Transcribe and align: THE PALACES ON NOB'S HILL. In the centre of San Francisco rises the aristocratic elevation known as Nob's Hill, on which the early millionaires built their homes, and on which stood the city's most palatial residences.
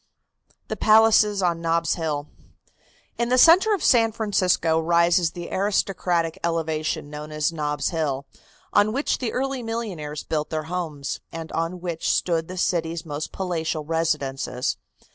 THE 0.67 0.75
PALACES 0.75 1.43
ON 1.43 1.61
NOB'S 1.61 1.93
HILL. 1.93 2.25
In 3.19 3.29
the 3.29 3.37
centre 3.37 3.71
of 3.75 3.83
San 3.83 4.11
Francisco 4.11 4.79
rises 4.79 5.33
the 5.33 5.51
aristocratic 5.51 6.39
elevation 6.43 7.11
known 7.11 7.31
as 7.31 7.51
Nob's 7.53 7.89
Hill, 7.89 8.25
on 8.73 8.93
which 8.93 9.19
the 9.19 9.31
early 9.31 9.61
millionaires 9.61 10.23
built 10.23 10.49
their 10.49 10.63
homes, 10.63 11.19
and 11.31 11.51
on 11.51 11.81
which 11.81 12.09
stood 12.09 12.47
the 12.47 12.57
city's 12.57 13.05
most 13.05 13.31
palatial 13.31 13.85
residences. 13.85 14.75